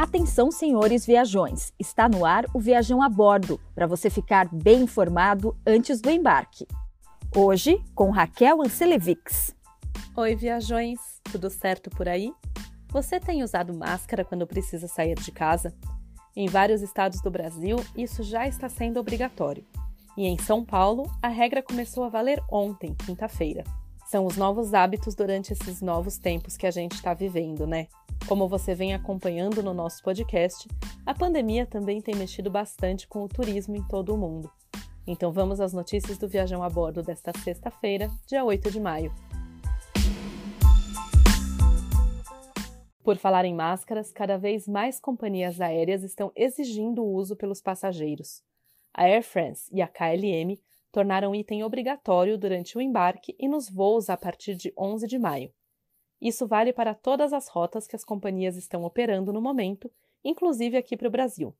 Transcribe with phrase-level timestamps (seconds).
[0.00, 1.74] Atenção, senhores viajões!
[1.78, 6.66] Está no ar o Viajão a Bordo, para você ficar bem informado antes do embarque.
[7.36, 9.54] Hoje, com Raquel Ancelevics.
[10.16, 10.98] Oi, viajões!
[11.30, 12.32] Tudo certo por aí?
[12.88, 15.70] Você tem usado máscara quando precisa sair de casa?
[16.34, 19.66] Em vários estados do Brasil, isso já está sendo obrigatório.
[20.16, 23.64] E em São Paulo, a regra começou a valer ontem, quinta-feira.
[24.10, 27.86] São os novos hábitos durante esses novos tempos que a gente está vivendo, né?
[28.26, 30.66] Como você vem acompanhando no nosso podcast,
[31.06, 34.50] a pandemia também tem mexido bastante com o turismo em todo o mundo.
[35.06, 39.14] Então vamos às notícias do Viajão a Bordo desta sexta-feira, dia 8 de maio.
[43.04, 48.42] Por falar em máscaras, cada vez mais companhias aéreas estão exigindo o uso pelos passageiros.
[48.92, 50.58] A Air France e a KLM
[50.90, 55.52] tornaram item obrigatório durante o embarque e nos voos a partir de 11 de maio.
[56.20, 59.90] Isso vale para todas as rotas que as companhias estão operando no momento,
[60.22, 61.54] inclusive aqui para o Brasil.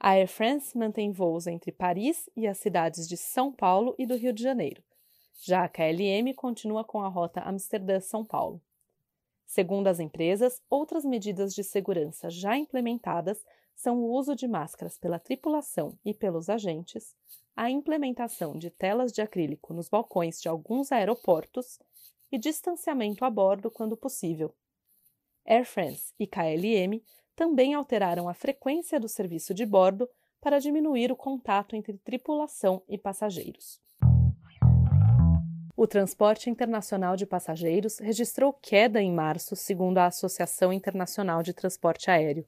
[0.00, 4.16] A Air France mantém voos entre Paris e as cidades de São Paulo e do
[4.16, 4.82] Rio de Janeiro.
[5.40, 8.62] Já a KLM continua com a rota Amsterdã-São Paulo.
[9.44, 15.18] Segundo as empresas, outras medidas de segurança já implementadas são o uso de máscaras pela
[15.18, 17.14] tripulação e pelos agentes,
[17.58, 21.80] a implementação de telas de acrílico nos balcões de alguns aeroportos
[22.30, 24.54] e distanciamento a bordo quando possível.
[25.44, 27.02] Air France e KLM
[27.34, 30.08] também alteraram a frequência do serviço de bordo
[30.40, 33.80] para diminuir o contato entre tripulação e passageiros.
[35.76, 42.08] O transporte internacional de passageiros registrou queda em março, segundo a Associação Internacional de Transporte
[42.08, 42.46] Aéreo.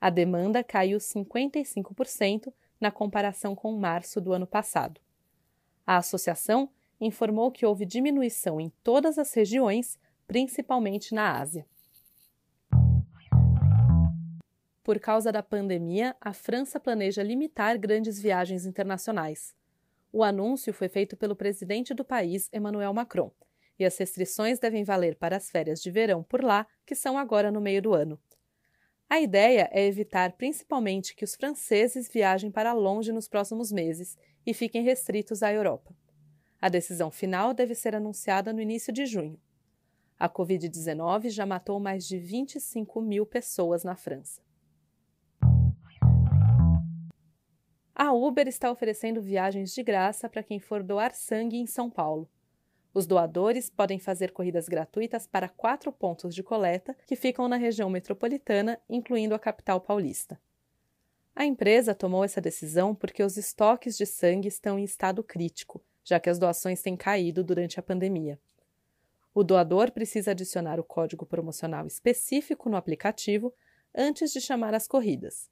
[0.00, 5.00] A demanda caiu 55% na comparação com março do ano passado.
[5.86, 6.68] A associação
[7.00, 11.66] informou que houve diminuição em todas as regiões, principalmente na Ásia.
[14.82, 19.54] Por causa da pandemia, a França planeja limitar grandes viagens internacionais.
[20.12, 23.32] O anúncio foi feito pelo presidente do país, Emmanuel Macron,
[23.78, 27.50] e as restrições devem valer para as férias de verão por lá, que são agora
[27.50, 28.18] no meio do ano.
[29.08, 34.52] A ideia é evitar principalmente que os franceses viajem para longe nos próximos meses e
[34.52, 35.94] fiquem restritos à Europa.
[36.60, 39.40] A decisão final deve ser anunciada no início de junho.
[40.18, 44.40] A Covid-19 já matou mais de 25 mil pessoas na França.
[47.94, 52.28] A Uber está oferecendo viagens de graça para quem for doar sangue em São Paulo.
[52.96, 57.90] Os doadores podem fazer corridas gratuitas para quatro pontos de coleta que ficam na região
[57.90, 60.40] metropolitana, incluindo a capital paulista.
[61.34, 66.20] A empresa tomou essa decisão porque os estoques de sangue estão em estado crítico já
[66.20, 68.38] que as doações têm caído durante a pandemia.
[69.34, 73.52] O doador precisa adicionar o código promocional específico no aplicativo
[73.92, 75.50] antes de chamar as corridas.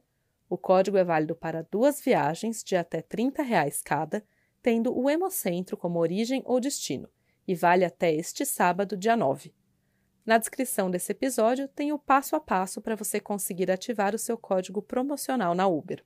[0.48, 4.24] O código é válido para duas viagens de até 30 reais cada,
[4.62, 7.08] tendo o Hemocentro como origem ou destino,
[7.46, 9.52] e vale até este sábado, dia 9.
[10.24, 14.38] Na descrição desse episódio tem o passo a passo para você conseguir ativar o seu
[14.38, 16.02] código promocional na Uber.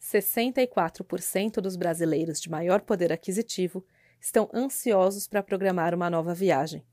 [0.00, 3.84] 64% dos brasileiros de maior poder aquisitivo
[4.20, 6.84] estão ansiosos para programar uma nova viagem.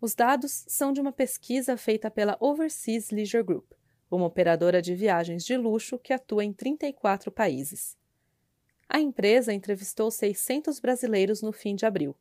[0.00, 3.72] Os dados são de uma pesquisa feita pela Overseas Leisure Group,
[4.10, 7.99] uma operadora de viagens de luxo que atua em 34 países.
[8.92, 12.16] A empresa entrevistou 600 brasileiros no fim de abril.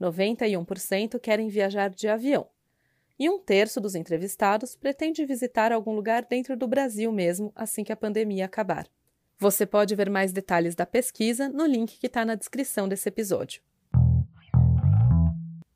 [0.00, 2.48] 91% querem viajar de avião.
[3.18, 7.92] E um terço dos entrevistados pretende visitar algum lugar dentro do Brasil mesmo assim que
[7.92, 8.88] a pandemia acabar.
[9.38, 13.60] Você pode ver mais detalhes da pesquisa no link que está na descrição desse episódio.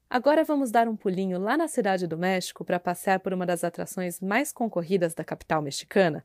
[0.09, 3.63] Agora vamos dar um pulinho lá na Cidade do México para passear por uma das
[3.63, 6.25] atrações mais concorridas da capital mexicana.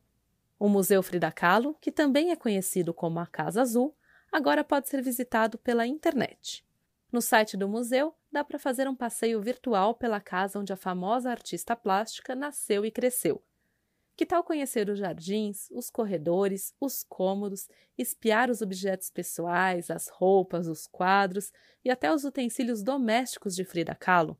[0.58, 3.94] O Museu Frida Kahlo, que também é conhecido como a Casa Azul,
[4.31, 6.66] agora pode ser visitado pela internet.
[7.12, 11.32] No site do museu, dá para fazer um passeio virtual pela casa onde a famosa
[11.32, 13.41] artista plástica nasceu e cresceu,
[14.16, 17.67] que tal conhecer os jardins, os corredores, os cômodos,
[17.97, 21.52] espiar os objetos pessoais, as roupas, os quadros
[21.84, 24.38] e até os utensílios domésticos de Frida Kahlo?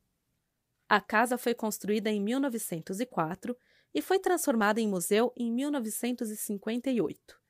[0.88, 3.56] A casa foi construída em 1904
[3.92, 7.45] e foi transformada em museu em 1958.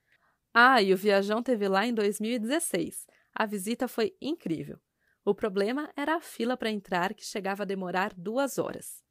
[0.58, 3.06] Ah, e o Viajão teve lá em 2016.
[3.34, 4.80] A visita foi incrível.
[5.22, 9.04] O problema era a fila para entrar, que chegava a demorar duas horas.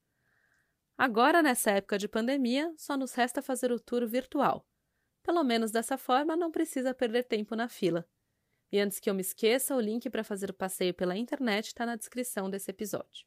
[0.98, 4.68] Agora, nessa época de pandemia, só nos resta fazer o tour virtual.
[5.22, 8.08] Pelo menos dessa forma, não precisa perder tempo na fila.
[8.72, 11.86] E antes que eu me esqueça, o link para fazer o passeio pela internet está
[11.86, 13.24] na descrição desse episódio.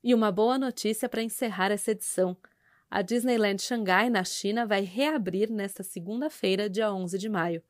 [0.00, 2.36] E uma boa notícia para encerrar essa edição.
[2.94, 7.62] A Disneyland Xangai, na China, vai reabrir nesta segunda-feira, dia 11 de maio.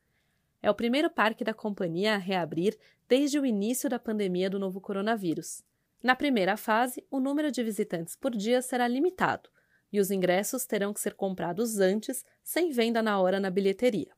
[0.60, 2.76] É o primeiro parque da companhia a reabrir
[3.08, 5.62] desde o início da pandemia do novo coronavírus.
[6.02, 9.48] Na primeira fase, o número de visitantes por dia será limitado
[9.92, 14.10] e os ingressos terão que ser comprados antes, sem venda na hora na bilheteria.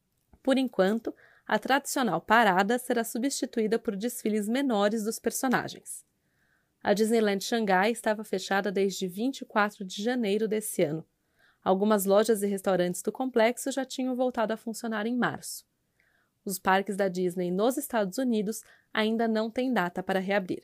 [0.43, 1.15] Por enquanto,
[1.47, 6.03] a tradicional parada será substituída por desfiles menores dos personagens.
[6.85, 11.03] A Disneyland Xangai estava fechada desde 24 de janeiro desse ano.
[11.65, 15.65] Algumas lojas e restaurantes do complexo já tinham voltado a funcionar em março.
[16.45, 20.63] Os parques da Disney nos Estados Unidos ainda não têm data para reabrir.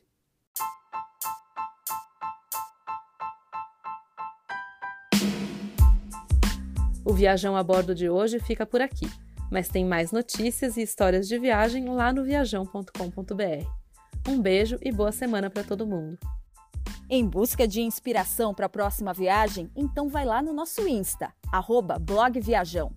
[7.02, 9.06] O Viajão a Bordo de hoje fica por aqui,
[9.50, 13.79] mas tem mais notícias e histórias de viagem lá no viajão.com.br.
[14.28, 16.18] Um beijo e boa semana para todo mundo.
[17.08, 21.32] Em busca de inspiração para a próxima viagem, então vai lá no nosso Insta,
[21.98, 22.92] blogviajão.